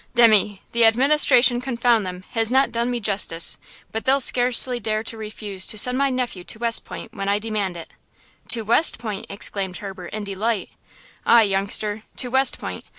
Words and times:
Demmy, 0.15 0.61
the 0.71 0.83
administration, 0.83 1.61
confound 1.61 2.07
them, 2.07 2.23
has 2.31 2.51
not 2.51 2.71
done 2.71 2.89
me 2.89 2.99
justice, 2.99 3.59
but 3.91 4.03
they'll 4.03 4.19
scarcely 4.19 4.79
dare 4.79 5.03
to 5.03 5.15
refuse 5.15 5.63
to 5.67 5.77
send 5.77 5.95
my 5.95 6.09
nephew 6.09 6.43
to 6.43 6.57
West 6.57 6.83
Point 6.83 7.13
when 7.13 7.29
I 7.29 7.37
demand 7.37 7.77
it." 7.77 7.91
"To 8.47 8.63
West 8.63 8.97
Point!" 8.97 9.27
exclaimed 9.29 9.77
Herbert, 9.77 10.11
in 10.11 10.23
delight. 10.23 10.71
"Ay, 11.23 11.43
youngster, 11.43 12.01
to 12.15 12.29
West 12.29 12.57
Point. 12.57 12.83